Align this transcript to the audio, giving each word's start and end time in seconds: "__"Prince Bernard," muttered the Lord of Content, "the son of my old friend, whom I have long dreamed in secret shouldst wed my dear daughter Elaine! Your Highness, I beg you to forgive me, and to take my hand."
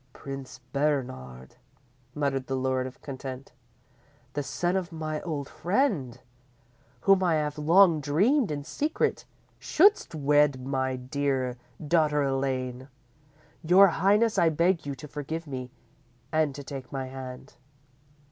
"__"Prince 0.19 0.59
Bernard," 0.73 1.57
muttered 2.15 2.47
the 2.47 2.55
Lord 2.55 2.87
of 2.87 3.03
Content, 3.03 3.51
"the 4.33 4.41
son 4.41 4.75
of 4.75 4.91
my 4.91 5.21
old 5.21 5.47
friend, 5.47 6.19
whom 7.01 7.21
I 7.21 7.35
have 7.35 7.59
long 7.59 7.99
dreamed 8.01 8.49
in 8.49 8.63
secret 8.63 9.25
shouldst 9.59 10.15
wed 10.15 10.65
my 10.65 10.95
dear 10.95 11.55
daughter 11.87 12.23
Elaine! 12.23 12.87
Your 13.61 13.89
Highness, 13.89 14.39
I 14.39 14.49
beg 14.49 14.87
you 14.87 14.95
to 14.95 15.07
forgive 15.07 15.45
me, 15.45 15.69
and 16.31 16.55
to 16.55 16.63
take 16.63 16.91
my 16.91 17.05
hand." 17.05 17.57